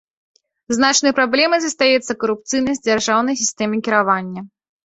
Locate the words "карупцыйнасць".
2.23-2.83